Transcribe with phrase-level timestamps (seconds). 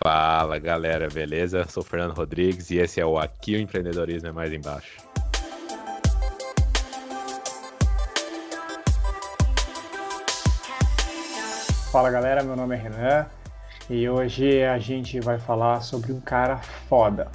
[0.00, 1.66] Fala galera, beleza?
[1.68, 4.96] Sou Fernando Rodrigues e esse é o Aqui o Empreendedorismo é Mais Embaixo.
[11.90, 13.26] Fala galera, meu nome é Renan
[13.90, 17.28] e hoje a gente vai falar sobre um cara foda.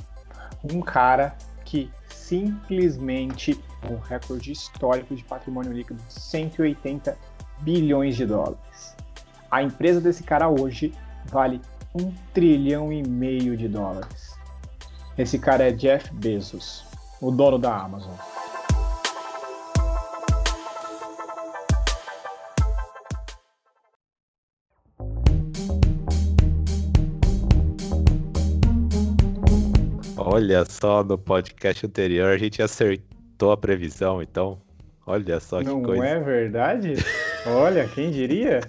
[0.64, 1.36] Um cara
[1.66, 3.62] que simplesmente
[3.92, 7.18] um recorde histórico de patrimônio líquido de 180
[7.60, 8.96] bilhões de dólares.
[9.52, 10.94] A empresa desse cara hoje
[11.26, 11.60] vale
[11.96, 14.36] um trilhão e meio de dólares.
[15.18, 16.84] Esse cara é Jeff Bezos,
[17.22, 18.16] o dono da Amazon.
[30.18, 34.62] Olha só, no podcast anterior a gente acertou a previsão, então.
[35.06, 36.06] Olha só que Não coisa.
[36.06, 36.94] é verdade?
[37.46, 38.62] Olha, quem diria?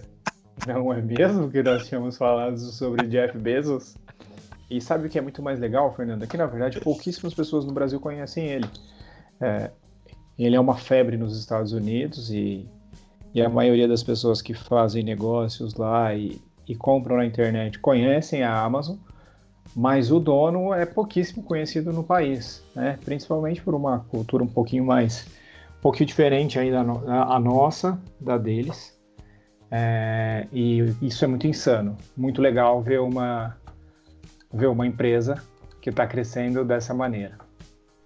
[0.66, 3.96] Não é mesmo que nós tínhamos falado sobre Jeff Bezos?
[4.70, 6.22] E sabe o que é muito mais legal, Fernando?
[6.22, 8.68] É que, na verdade, pouquíssimas pessoas no Brasil conhecem ele.
[9.40, 9.70] É,
[10.38, 12.68] ele é uma febre nos Estados Unidos e,
[13.34, 18.42] e a maioria das pessoas que fazem negócios lá e, e compram na internet conhecem
[18.42, 18.96] a Amazon,
[19.76, 22.98] mas o dono é pouquíssimo conhecido no país, né?
[23.04, 25.26] principalmente por uma cultura um pouquinho mais,
[25.78, 28.93] um pouquinho diferente aí da nossa, da deles.
[29.70, 33.56] É, e isso é muito insano, muito legal ver uma,
[34.52, 35.42] ver uma empresa
[35.80, 37.38] que está crescendo dessa maneira.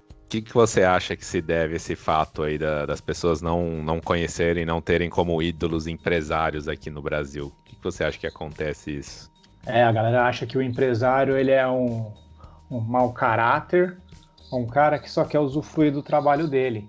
[0.04, 3.82] O que, que você acha que se deve esse fato aí da- das pessoas não,
[3.82, 7.46] não conhecerem, não terem como ídolos empresários aqui no Brasil?
[7.46, 9.30] O que, que você acha que acontece isso?
[9.66, 12.12] É, a galera acha que o empresário ele é um,
[12.70, 13.96] um mau caráter,
[14.52, 16.88] um cara que só quer usufruir do trabalho dele.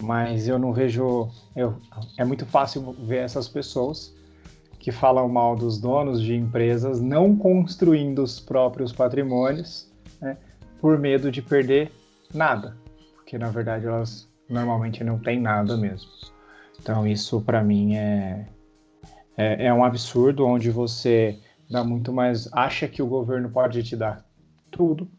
[0.00, 1.30] Mas eu não vejo.
[1.54, 1.76] Eu,
[2.18, 4.14] é muito fácil ver essas pessoas
[4.78, 10.36] que falam mal dos donos de empresas não construindo os próprios patrimônios né,
[10.80, 11.90] por medo de perder
[12.32, 12.76] nada.
[13.16, 16.10] Porque na verdade elas normalmente não têm nada mesmo.
[16.80, 18.46] Então isso para mim é,
[19.36, 22.48] é, é um absurdo onde você dá muito mais.
[22.52, 24.24] acha que o governo pode te dar
[24.70, 25.10] tudo,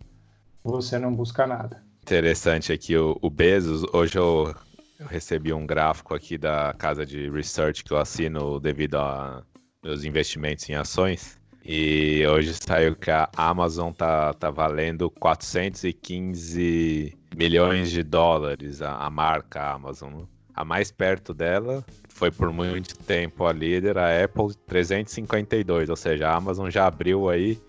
[0.64, 1.84] você não busca nada.
[2.04, 3.84] Interessante aqui o, o Bezos.
[3.94, 4.56] Hoje eu,
[5.00, 9.44] eu recebi um gráfico aqui da casa de research que eu assino devido a
[9.84, 11.40] meus investimentos em ações.
[11.63, 19.09] E hoje saiu que a Amazon tá, tá valendo 415 milhões de dólares, a, a
[19.09, 20.13] marca Amazon.
[20.13, 20.24] né?
[20.56, 26.30] A mais perto dela foi por muito tempo a líder, a Apple 352, ou seja,
[26.30, 27.62] a Amazon já abriu aí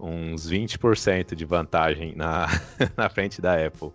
[0.00, 2.48] uns 20% de vantagem na,
[2.96, 3.92] na frente da Apple.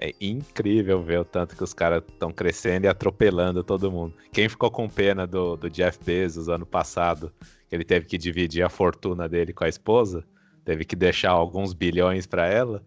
[0.00, 4.14] É incrível ver o tanto que os caras estão crescendo e atropelando todo mundo.
[4.32, 7.32] Quem ficou com pena do, do Jeff Bezos ano passado,
[7.68, 10.24] que ele teve que dividir a fortuna dele com a esposa,
[10.64, 12.80] teve que deixar alguns bilhões para ela.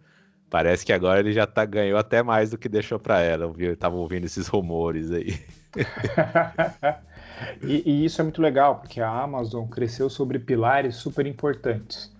[0.48, 3.52] Parece que agora ele já tá, ganhou até mais do que deixou para ela.
[3.58, 5.38] Eu tava ouvindo esses rumores aí.
[7.62, 12.10] e, e isso é muito legal, porque a Amazon cresceu sobre pilares super importantes.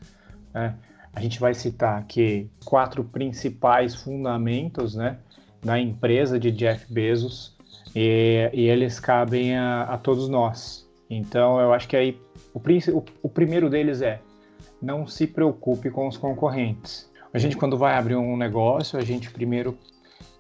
[0.53, 0.75] né?
[1.13, 5.19] A gente vai citar aqui quatro principais fundamentos né,
[5.63, 7.57] da empresa de Jeff Bezos
[7.95, 10.89] e, e eles cabem a, a todos nós.
[11.09, 12.19] Então, eu acho que aí
[12.55, 14.21] o, o, o primeiro deles é
[14.81, 17.11] não se preocupe com os concorrentes.
[17.33, 19.79] A gente, quando vai abrir um negócio, a gente primeiro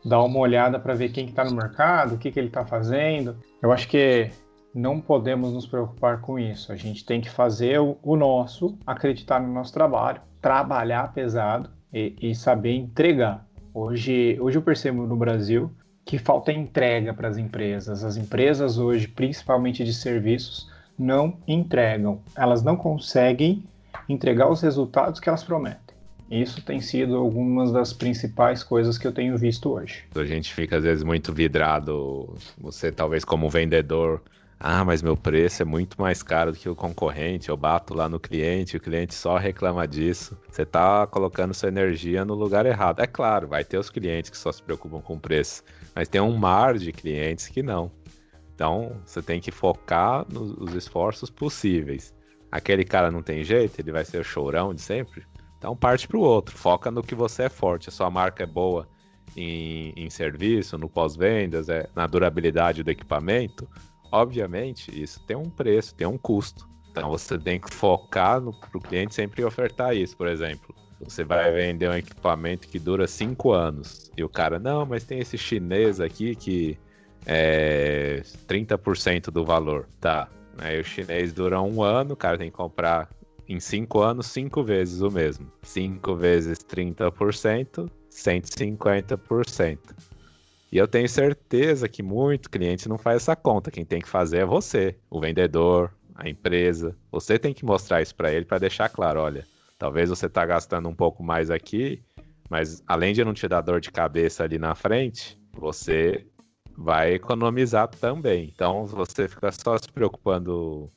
[0.04, 3.37] dá uma olhada para ver quem está no mercado, o que, que ele está fazendo.
[3.62, 4.31] Eu acho que
[4.75, 6.72] não podemos nos preocupar com isso.
[6.72, 12.34] A gente tem que fazer o, nosso, acreditar no nosso trabalho, trabalhar pesado e, e
[12.34, 13.47] saber entregar.
[13.75, 15.71] Hoje, hoje eu percebo no Brasil
[16.05, 18.03] que falta entrega para as empresas.
[18.03, 22.21] As empresas hoje, principalmente de serviços, não entregam.
[22.37, 23.65] Elas não conseguem
[24.09, 25.81] entregar os resultados que elas prometem.
[26.31, 30.04] Isso tem sido algumas das principais coisas que eu tenho visto hoje.
[30.15, 34.22] A gente fica às vezes muito vidrado, você talvez como vendedor,
[34.65, 38.09] ah, mas meu preço é muito mais caro do que o concorrente, eu bato lá
[38.09, 40.39] no cliente, o cliente só reclama disso.
[40.48, 43.01] Você tá colocando sua energia no lugar errado.
[43.01, 45.65] É claro, vai ter os clientes que só se preocupam com preço,
[45.95, 47.91] mas tem um mar de clientes que não.
[48.54, 52.15] Então, você tem que focar nos esforços possíveis.
[52.51, 55.25] Aquele cara não tem jeito, ele vai ser o chorão de sempre.
[55.59, 57.89] Então parte para o outro, foca no que você é forte.
[57.89, 58.89] A sua marca é boa
[59.36, 63.69] em, em serviço, no pós-vendas, é, na durabilidade do equipamento.
[64.12, 66.68] Obviamente, isso tem um preço, tem um custo.
[66.91, 70.74] Então você tem que focar para o cliente sempre ofertar isso, por exemplo.
[71.00, 75.18] Você vai vender um equipamento que dura cinco anos e o cara, não, mas tem
[75.18, 76.78] esse chinês aqui que
[77.26, 79.88] é 30% do valor.
[80.00, 80.28] Tá.
[80.59, 83.09] Aí o chinês dura um ano, o cara tem que comprar
[83.48, 85.50] em 5 anos, 5 vezes o mesmo.
[85.62, 89.78] 5 vezes 30%, 150%.
[90.72, 93.71] E eu tenho certeza que muito cliente não faz essa conta.
[93.71, 96.97] Quem tem que fazer é você, o vendedor, a empresa.
[97.10, 99.47] Você tem que mostrar isso para ele para deixar claro, olha,
[99.78, 102.03] talvez você está gastando um pouco mais aqui,
[102.48, 106.27] mas além de não te dar dor de cabeça ali na frente, você
[106.74, 108.51] vai economizar também.
[108.54, 110.89] Então, você fica só se preocupando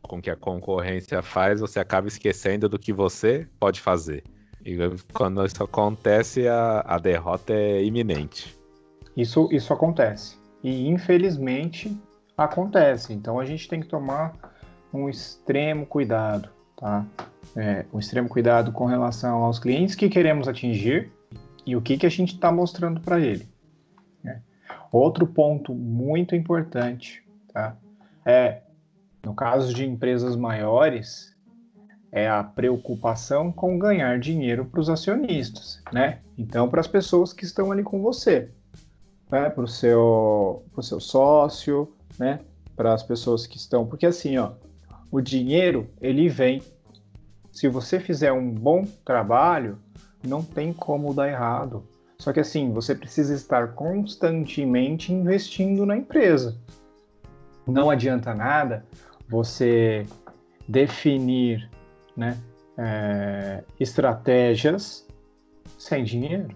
[0.00, 4.22] com o que a concorrência faz, você acaba esquecendo do que você pode fazer.
[4.64, 4.76] E
[5.12, 8.63] quando isso acontece, a, a derrota é iminente.
[9.16, 10.36] Isso, isso acontece.
[10.62, 11.96] E infelizmente
[12.36, 13.12] acontece.
[13.12, 14.34] Então a gente tem que tomar
[14.92, 17.04] um extremo cuidado, tá?
[17.56, 21.12] É, um extremo cuidado com relação aos clientes que queremos atingir
[21.66, 23.48] e o que, que a gente está mostrando para ele.
[24.22, 24.40] Né?
[24.90, 27.22] Outro ponto muito importante,
[27.52, 27.76] tá?
[28.24, 28.62] É,
[29.24, 31.34] no caso de empresas maiores,
[32.10, 36.20] é a preocupação com ganhar dinheiro para os acionistas, né?
[36.38, 38.50] Então, para as pessoas que estão ali com você
[39.30, 42.40] né, para o seu, seu sócio, né,
[42.76, 43.86] para as pessoas que estão.
[43.86, 44.52] Porque assim, ó,
[45.10, 46.62] o dinheiro ele vem.
[47.52, 49.78] Se você fizer um bom trabalho,
[50.26, 51.84] não tem como dar errado.
[52.18, 56.56] Só que assim, você precisa estar constantemente investindo na empresa.
[57.66, 58.84] Não adianta nada
[59.28, 60.06] você
[60.66, 61.70] definir
[62.16, 62.38] né,
[62.76, 65.06] é, estratégias
[65.78, 66.48] sem dinheiro.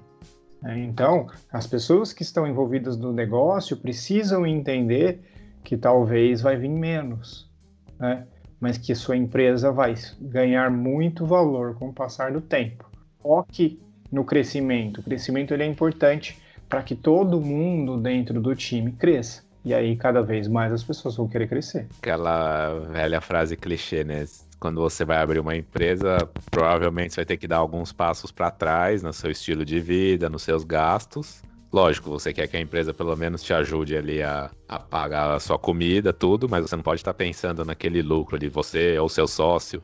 [0.62, 0.81] Né?
[0.81, 5.20] Então, as pessoas que estão envolvidas no negócio precisam entender
[5.64, 7.50] que talvez vai vir menos,
[7.99, 8.26] né?
[8.60, 12.90] mas que sua empresa vai ganhar muito valor com o passar do tempo.
[13.22, 15.00] Foque no crescimento.
[15.00, 19.46] O crescimento ele é importante para que todo mundo dentro do time cresça.
[19.64, 21.87] E aí, cada vez mais as pessoas vão querer crescer.
[21.99, 24.25] Aquela velha frase clichê, né?
[24.60, 28.50] Quando você vai abrir uma empresa, provavelmente você vai ter que dar alguns passos para
[28.50, 31.43] trás no seu estilo de vida, nos seus gastos.
[31.72, 35.38] Lógico, você quer que a empresa pelo menos te ajude ali a, a pagar a
[35.38, 39.28] sua comida, tudo, mas você não pode estar pensando naquele lucro de você ou seu
[39.28, 39.82] sócio.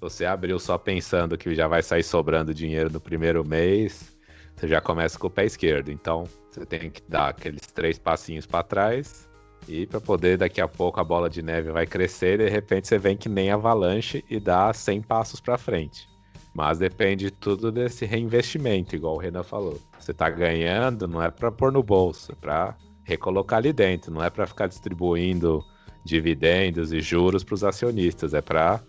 [0.00, 4.16] Você abriu só pensando que já vai sair sobrando dinheiro no primeiro mês,
[4.54, 5.90] você já começa com o pé esquerdo.
[5.90, 9.25] Então, você tem que dar aqueles três passinhos para trás
[9.68, 12.86] e para poder, daqui a pouco, a bola de neve vai crescer e de repente
[12.86, 16.08] você vem que nem avalanche e dá 100 passos para frente.
[16.54, 19.78] Mas depende tudo desse reinvestimento, igual o Renan falou.
[19.98, 24.22] Você está ganhando, não é para pôr no bolso, é para recolocar ali dentro, não
[24.22, 25.64] é para ficar distribuindo
[26.04, 28.80] dividendos e juros para os acionistas, é para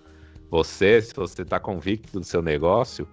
[0.49, 3.07] você, se você está convicto do seu negócio,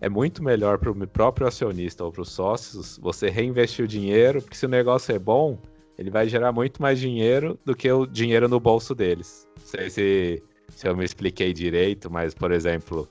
[0.00, 4.40] é muito melhor para o próprio acionista ou para os sócios você reinvestir o dinheiro,
[4.40, 5.60] porque se o negócio é bom,
[5.98, 9.48] ele vai gerar muito mais dinheiro do que o dinheiro no bolso deles.
[9.58, 13.08] Não sei se, se eu me expliquei direito, mas, por exemplo,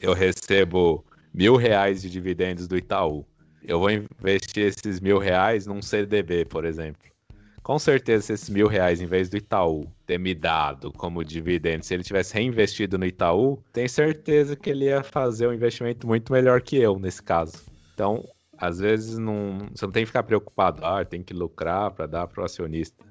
[0.00, 1.04] eu recebo
[1.34, 3.26] mil reais de dividendos do Itaú.
[3.64, 7.02] Eu vou investir esses mil reais num CDB, por exemplo.
[7.62, 11.84] Com certeza, se esses mil reais, em vez do Itaú ter me dado como dividendo,
[11.84, 16.32] se ele tivesse reinvestido no Itaú, tenho certeza que ele ia fazer um investimento muito
[16.32, 17.64] melhor que eu, nesse caso.
[17.94, 18.24] Então,
[18.62, 22.28] às vezes não, você não tem que ficar preocupado, ah, tem que lucrar para dar
[22.28, 23.04] para o acionista.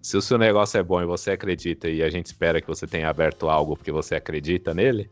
[0.00, 2.86] Se o seu negócio é bom e você acredita e a gente espera que você
[2.86, 5.10] tenha aberto algo porque você acredita nele,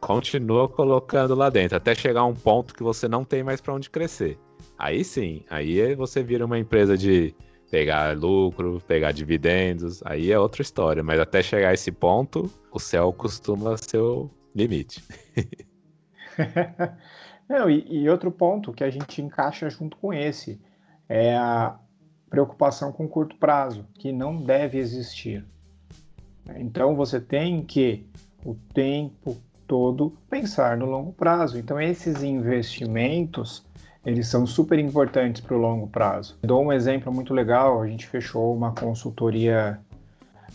[0.00, 3.90] continua colocando lá dentro até chegar um ponto que você não tem mais para onde
[3.90, 4.38] crescer.
[4.78, 7.34] Aí sim, aí você vira uma empresa de
[7.70, 12.78] pegar lucro, pegar dividendos, aí é outra história, mas até chegar a esse ponto, o
[12.80, 15.04] céu costuma ser o limite.
[17.48, 20.60] Não, e, e outro ponto que a gente encaixa junto com esse
[21.08, 21.78] é a
[22.28, 25.44] preocupação com curto prazo, que não deve existir.
[26.56, 28.06] Então você tem que
[28.44, 29.36] o tempo
[29.66, 31.58] todo pensar no longo prazo.
[31.58, 33.66] Então esses investimentos
[34.04, 36.38] eles são super importantes para o longo prazo.
[36.42, 37.82] Dou um exemplo muito legal.
[37.82, 39.78] A gente fechou uma consultoria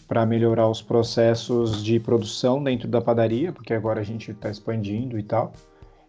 [0.08, 5.20] para melhorar os processos de produção dentro da padaria, porque agora a gente está expandindo
[5.20, 5.54] e tal.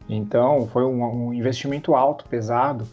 [0.08, 2.87] Então, foi um, um investimento alto, pesado,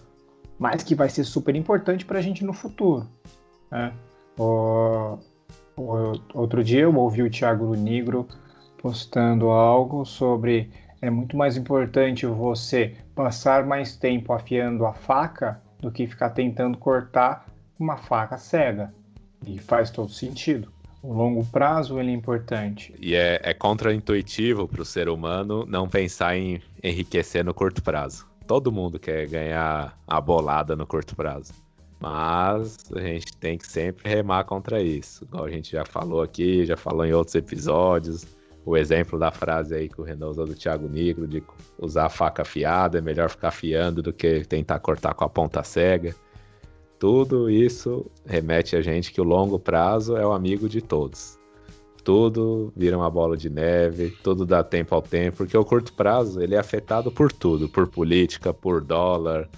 [0.58, 3.08] mas que vai ser super importante para a gente no futuro.
[3.70, 3.92] Né?
[4.38, 5.18] O,
[5.76, 8.28] o, outro dia eu ouvi o Thiago Negro
[8.78, 15.92] postando algo sobre é muito mais importante você passar mais tempo afiando a faca do
[15.92, 17.48] que ficar tentando cortar
[17.80, 18.94] uma faca cega.
[19.46, 20.72] E faz todo sentido.
[21.04, 22.94] O longo prazo ele é importante.
[23.00, 28.28] E é, é contraintuitivo para o ser humano não pensar em enriquecer no curto prazo.
[28.46, 31.54] Todo mundo quer ganhar a bolada no curto prazo.
[32.00, 35.24] Mas a gente tem que sempre remar contra isso.
[35.24, 38.26] Igual a gente já falou aqui, já falou em outros episódios.
[38.64, 41.44] o exemplo da frase aí que o Renan usou do Thiago Negro, de
[41.80, 45.64] usar a faca afiada, é melhor ficar afiando do que tentar cortar com a ponta
[45.64, 46.16] cega.
[47.02, 51.36] Tudo isso remete a gente que o longo prazo é o amigo de todos.
[52.04, 56.40] Tudo vira uma bola de neve, tudo dá tempo ao tempo, porque o curto prazo
[56.40, 59.50] ele é afetado por tudo, por política, por dólar,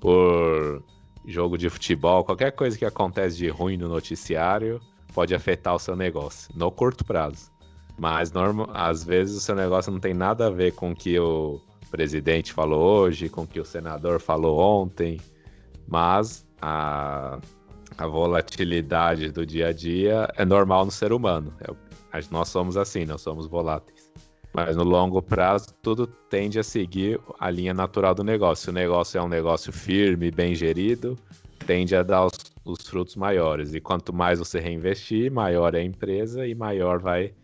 [0.00, 0.82] por
[1.26, 4.80] jogo de futebol, qualquer coisa que acontece de ruim no noticiário
[5.12, 7.50] pode afetar o seu negócio no curto prazo.
[7.98, 11.18] Mas normal, às vezes o seu negócio não tem nada a ver com o que
[11.18, 11.60] o
[11.90, 15.20] presidente falou hoje, com o que o senador falou ontem,
[15.86, 17.38] mas a,
[17.96, 21.52] a volatilidade do dia a dia é normal no ser humano.
[21.60, 24.06] É, nós somos assim, nós somos voláteis.
[24.52, 28.64] Mas no longo prazo, tudo tende a seguir a linha natural do negócio.
[28.64, 31.18] Se o negócio é um negócio firme, bem gerido,
[31.66, 32.32] tende a dar os,
[32.64, 33.74] os frutos maiores.
[33.74, 37.34] E quanto mais você reinvestir, maior é a empresa e maior vai,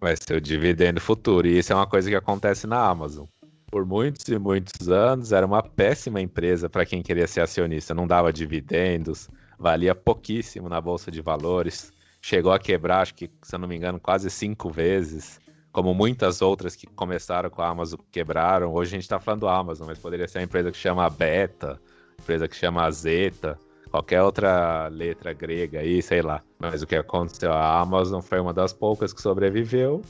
[0.00, 1.48] vai ser o dividendo futuro.
[1.48, 3.26] E isso é uma coisa que acontece na Amazon.
[3.70, 7.94] Por muitos e muitos anos, era uma péssima empresa para quem queria ser acionista.
[7.94, 11.92] Não dava dividendos, valia pouquíssimo na bolsa de valores.
[12.20, 15.40] Chegou a quebrar, acho que, se eu não me engano, quase cinco vezes
[15.72, 18.72] como muitas outras que começaram com a Amazon quebraram.
[18.72, 21.80] Hoje a gente está falando Amazon, mas poderia ser uma empresa que chama Beta,
[22.18, 23.58] empresa que chama Zeta,
[23.90, 26.42] qualquer outra letra grega aí, sei lá.
[26.58, 27.52] Mas o que aconteceu?
[27.52, 30.02] A Amazon foi uma das poucas que sobreviveu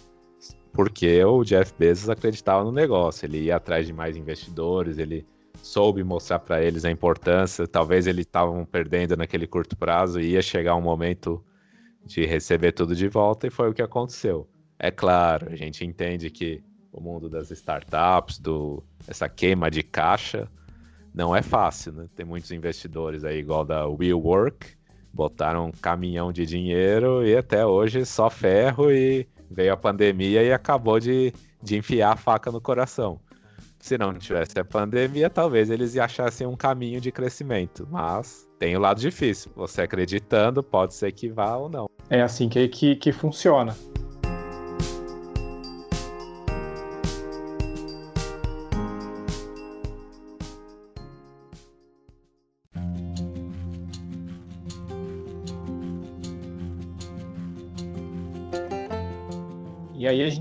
[0.72, 3.26] porque o Jeff Bezos acreditava no negócio.
[3.26, 5.26] Ele ia atrás de mais investidores, ele
[5.62, 7.66] soube mostrar para eles a importância.
[7.66, 11.44] Talvez eles estavam perdendo naquele curto prazo e ia chegar um momento
[12.04, 14.48] de receber tudo de volta e foi o que aconteceu.
[14.78, 16.62] É claro, a gente entende que
[16.92, 20.48] o mundo das startups, do essa queima de caixa,
[21.14, 22.08] não é fácil, né?
[22.16, 24.66] Tem muitos investidores aí, igual da WeWork,
[25.12, 30.52] botaram um caminhão de dinheiro e até hoje só ferro e veio a pandemia e
[30.52, 33.18] acabou de, de enfiar a faca no coração.
[33.78, 38.80] Se não tivesse a pandemia, talvez eles achassem um caminho de crescimento, mas tem o
[38.80, 39.50] lado difícil.
[39.56, 41.88] Você acreditando, pode ser que vá ou não.
[42.10, 43.74] É assim que, que, que funciona.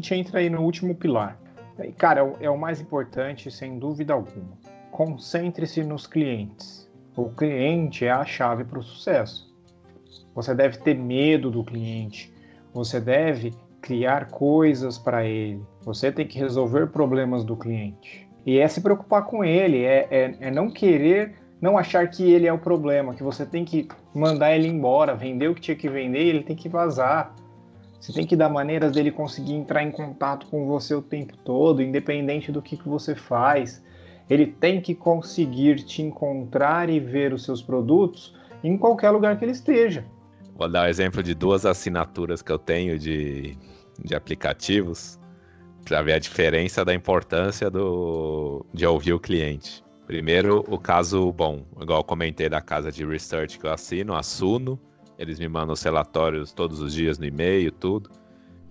[0.10, 1.40] Gente entra aí no último pilar.
[1.84, 4.58] E, cara, é, é o mais importante, sem dúvida alguma.
[4.92, 6.90] Concentre-se nos clientes.
[7.16, 9.54] O cliente é a chave para o sucesso.
[10.34, 12.34] Você deve ter medo do cliente.
[12.74, 15.62] Você deve criar coisas para ele.
[15.82, 18.28] Você tem que resolver problemas do cliente.
[18.46, 22.48] E é se preocupar com ele, é, é, é, não querer, não achar que ele
[22.48, 25.90] é o problema, que você tem que mandar ele embora, vender o que tinha que
[25.90, 27.36] vender, ele tem que vazar.
[28.00, 31.82] Você tem que dar maneiras dele conseguir entrar em contato com você o tempo todo,
[31.82, 33.84] independente do que, que você faz.
[34.30, 39.44] Ele tem que conseguir te encontrar e ver os seus produtos em qualquer lugar que
[39.46, 40.06] ele esteja.
[40.56, 43.58] Vou dar o um exemplo de duas assinaturas que eu tenho de,
[44.04, 45.20] de aplicativos
[45.84, 49.84] para ver a diferença da importância do, de ouvir o cliente.
[50.06, 54.24] Primeiro, o caso bom, igual eu comentei da casa de research que eu assino, a
[54.24, 54.80] Suno,
[55.20, 58.10] eles me mandam os relatórios todos os dias no e-mail, tudo.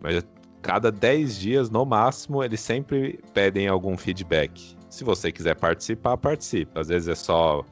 [0.01, 0.27] Mas
[0.63, 4.75] cada 10 dias, no máximo, eles sempre pedem algum feedback.
[4.89, 6.73] Se você quiser participar, participe.
[6.75, 7.63] Às vezes é só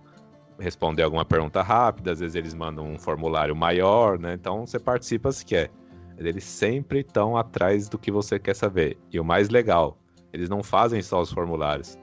[0.59, 4.35] responder alguma pergunta rápida, às vezes eles mandam um formulário maior, né?
[4.35, 5.71] Então você participa se quer.
[6.19, 8.99] Eles sempre estão atrás do que você quer saber.
[9.11, 9.99] E o mais legal,
[10.33, 11.99] eles não fazem só os formulários.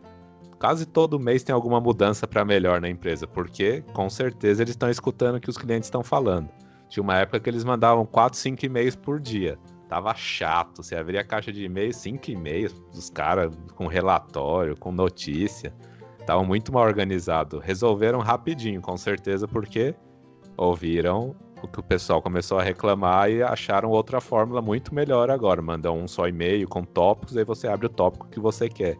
[0.59, 4.89] Quase todo mês tem alguma mudança para melhor na empresa, porque com certeza eles estão
[4.89, 6.49] escutando o que os clientes estão falando.
[6.93, 9.57] Tinha uma época que eles mandavam 4, 5 e-mails por dia.
[9.89, 10.83] Tava chato.
[10.83, 15.73] Você abria a caixa de e-mails, 5 e-mails dos caras com relatório, com notícia.
[16.27, 17.57] Tava muito mal organizado.
[17.57, 19.95] Resolveram rapidinho, com certeza, porque
[20.55, 25.63] ouviram o que o pessoal começou a reclamar e acharam outra fórmula muito melhor agora.
[25.63, 28.99] Mandam um só e-mail com tópicos, aí você abre o tópico que você quer.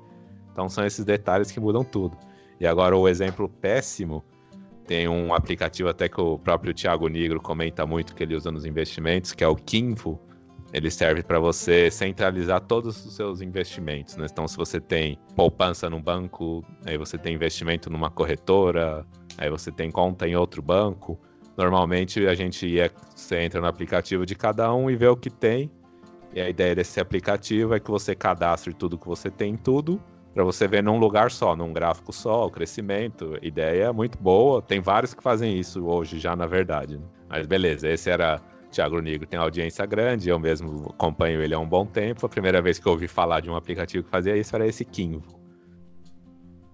[0.52, 2.18] Então são esses detalhes que mudam tudo.
[2.60, 4.24] E agora o exemplo péssimo
[4.86, 8.66] tem um aplicativo até que o próprio Thiago Negro comenta muito que ele usa nos
[8.66, 10.20] investimentos, que é o Kinvo.
[10.74, 14.18] Ele serve para você centralizar todos os seus investimentos.
[14.18, 14.28] Né?
[14.30, 19.06] Então, se você tem poupança num banco, aí você tem investimento numa corretora,
[19.38, 21.20] aí você tem conta em outro banco.
[21.56, 25.30] Normalmente a gente ia, você entra no aplicativo de cada um e vê o que
[25.30, 25.72] tem.
[26.34, 30.02] E a ideia desse aplicativo é que você cadastre tudo que você tem, tudo,
[30.34, 33.38] para você ver num lugar só, num gráfico só, o crescimento.
[33.42, 34.62] Ideia muito boa.
[34.62, 37.00] Tem vários que fazem isso hoje já, na verdade.
[37.30, 41.70] Mas beleza, esse era Thiago Negro tem audiência grande, eu mesmo acompanho ele há um
[41.70, 42.26] bom tempo.
[42.26, 44.84] A primeira vez que eu ouvi falar de um aplicativo que fazia isso era esse
[44.84, 45.40] Kinvo.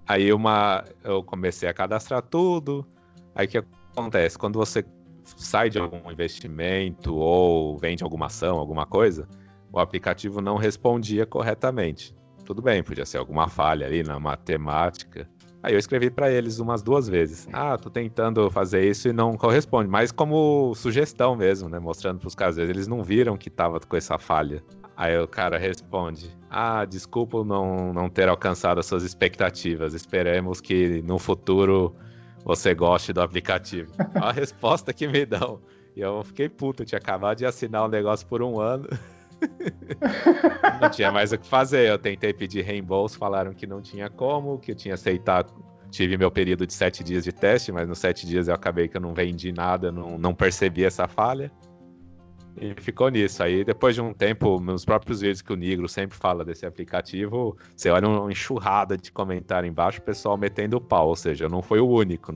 [0.08, 2.88] Aí uma, eu comecei a cadastrar tudo.
[3.36, 3.58] Aí o que
[3.92, 4.38] acontece?
[4.38, 4.84] Quando você
[5.24, 9.28] sai de algum investimento ou vende alguma ação, alguma coisa,
[9.72, 12.16] o aplicativo não respondia corretamente.
[12.50, 15.30] Tudo bem, podia ser alguma falha ali na matemática.
[15.62, 17.48] Aí eu escrevi para eles umas duas vezes.
[17.54, 22.28] Ah, tô tentando fazer isso e não corresponde, mas como sugestão mesmo, né, mostrando para
[22.28, 24.64] os caras, eles não viram que tava com essa falha.
[24.98, 29.94] Aí o cara responde: Ah, desculpa não, não ter alcançado as suas expectativas.
[29.94, 31.96] Esperemos que no futuro
[32.44, 33.94] você goste do aplicativo.
[34.20, 35.62] a resposta que me dão.
[35.96, 38.88] E eu fiquei puto, eu tinha acabado de assinar o um negócio por um ano.
[40.82, 41.90] não tinha mais o que fazer.
[41.90, 45.54] Eu tentei pedir reembolso, falaram que não tinha como, que eu tinha aceitado.
[45.90, 48.98] Tive meu período de sete dias de teste, mas nos sete dias eu acabei que
[48.98, 51.52] eu não vendi nada, não, não percebi essa falha.
[52.58, 53.42] E ficou nisso.
[53.42, 57.58] Aí, depois de um tempo, nos próprios vídeos que o Negro sempre fala desse aplicativo,
[57.76, 61.62] você olha uma enxurrada de comentário embaixo, o pessoal metendo o pau, ou seja, não
[61.62, 62.34] foi o único.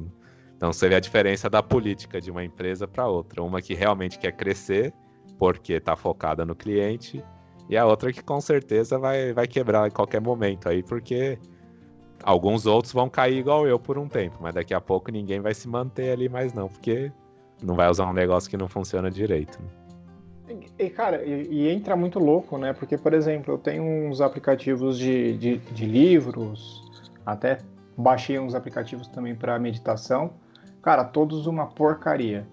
[0.56, 3.44] Então, você vê a diferença da política de uma empresa para outra.
[3.44, 4.94] Uma que realmente quer crescer,
[5.38, 7.24] porque está focada no cliente,
[7.70, 11.40] e a outra que com certeza vai, vai quebrar em qualquer momento aí, porque
[12.24, 15.54] alguns outros vão cair igual eu por um tempo, mas daqui a pouco ninguém vai
[15.54, 17.12] se manter ali mais não, porque
[17.62, 19.60] não vai usar um negócio que não funciona direito.
[19.62, 19.84] Né?
[20.78, 22.74] E, cara, e, e, entra muito louco, né?
[22.74, 26.84] Porque, por exemplo, eu tenho uns aplicativos de, de, de livros,
[27.26, 27.60] até
[27.98, 30.34] baixei uns aplicativos também para meditação.
[30.82, 32.46] Cara, todos uma porcaria.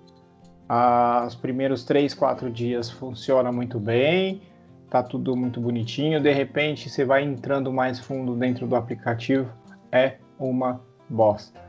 [0.72, 4.40] Ah, os primeiros três, quatro dias funciona muito bem,
[4.88, 6.22] tá tudo muito bonitinho.
[6.22, 9.50] De repente, você vai entrando mais fundo dentro do aplicativo,
[9.90, 11.60] é uma bosta.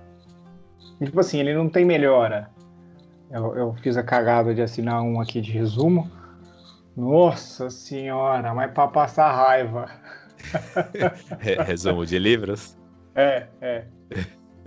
[1.00, 2.52] E, tipo assim, ele não tem melhora.
[3.32, 6.08] Eu, eu fiz a cagada de assinar um aqui de resumo.
[6.96, 9.90] Nossa senhora, mas para passar raiva.
[11.66, 12.78] Resumo de livros?
[13.16, 13.86] É, é.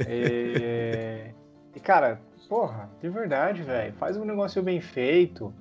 [0.09, 1.33] E
[1.85, 2.19] cara,
[2.49, 5.53] porra, de verdade, velho, faz um negócio bem feito,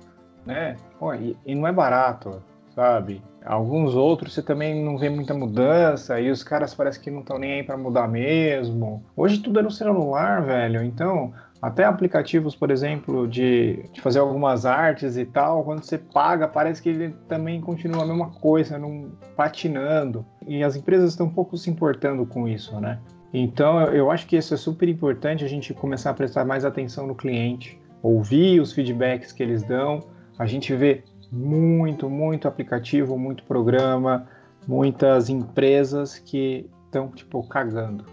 [0.45, 0.77] né?
[1.19, 2.41] E, e, não é barato,
[2.73, 3.21] sabe?
[3.45, 7.38] Alguns outros você também não vê muita mudança e os caras parece que não estão
[7.38, 9.03] nem aí para mudar mesmo.
[9.15, 10.81] Hoje tudo é no celular, velho.
[10.81, 16.47] Então, até aplicativos, por exemplo, de, de fazer algumas artes e tal, quando você paga,
[16.47, 20.25] parece que ele também continua a mesma coisa, não patinando.
[20.47, 22.99] E as empresas estão um pouco se importando com isso, né?
[23.33, 27.07] Então, eu acho que isso é super importante a gente começar a prestar mais atenção
[27.07, 30.01] no cliente, ouvir os feedbacks que eles dão.
[30.37, 34.27] A gente vê muito, muito aplicativo, muito programa,
[34.67, 38.05] muitas empresas que estão, tipo, cagando.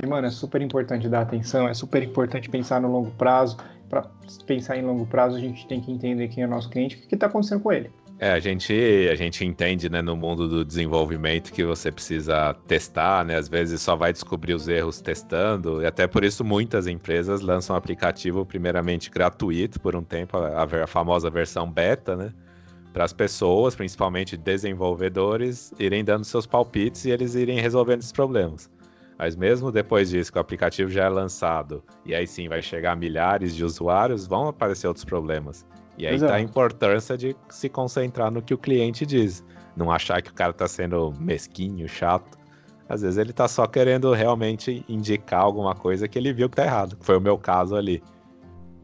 [0.00, 3.56] E, mano, é super importante dar atenção, é super importante pensar no longo prazo.
[3.88, 4.02] Para
[4.46, 7.14] pensar em longo prazo, a gente tem que entender quem é nosso cliente, o que
[7.14, 7.90] está acontecendo com ele.
[8.18, 8.72] É, a gente,
[9.12, 13.36] a gente entende, né, no mundo do desenvolvimento que você precisa testar, né?
[13.36, 17.74] Às vezes só vai descobrir os erros testando, e até por isso muitas empresas lançam
[17.74, 22.32] um aplicativo primeiramente gratuito por um tempo, a, a famosa versão beta, né?
[22.90, 28.70] Para as pessoas, principalmente desenvolvedores, irem dando seus palpites e eles irem resolvendo esses problemas.
[29.18, 32.92] Mas mesmo depois disso, que o aplicativo já é lançado, e aí sim vai chegar
[32.92, 35.66] a milhares de usuários, vão aparecer outros problemas.
[35.98, 36.32] E aí Exato.
[36.32, 39.44] tá a importância de se concentrar no que o cliente diz.
[39.76, 42.38] Não achar que o cara tá sendo mesquinho, chato.
[42.88, 46.64] Às vezes ele tá só querendo realmente indicar alguma coisa que ele viu que tá
[46.64, 48.02] errado, que foi o meu caso ali.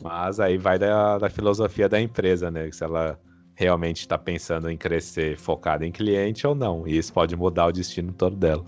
[0.02, 2.70] Mas aí vai da, da filosofia da empresa, né?
[2.72, 3.18] Se ela
[3.54, 6.86] realmente está pensando em crescer focada em cliente ou não.
[6.86, 8.64] E isso pode mudar o destino todo dela.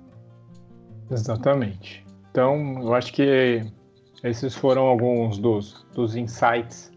[1.11, 2.05] Exatamente.
[2.31, 3.65] Então, eu acho que
[4.23, 6.94] esses foram alguns dos, dos insights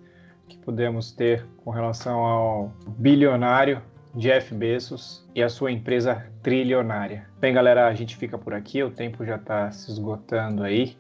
[0.48, 3.82] que podemos ter com relação ao bilionário
[4.16, 7.28] Jeff Bezos e a sua empresa trilionária.
[7.40, 10.98] Bem, galera, a gente fica por aqui, o tempo já está se esgotando aí.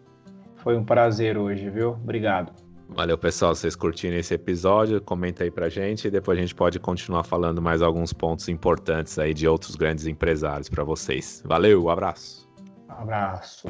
[0.57, 1.91] Foi um prazer hoje, viu?
[1.91, 2.51] Obrigado.
[2.89, 3.53] Valeu, pessoal.
[3.53, 5.01] Vocês curtiram esse episódio?
[5.01, 9.19] Comenta aí pra gente e depois a gente pode continuar falando mais alguns pontos importantes
[9.19, 11.43] aí de outros grandes empresários para vocês.
[11.45, 12.47] Valeu, um abraço.
[12.88, 13.67] Abraço.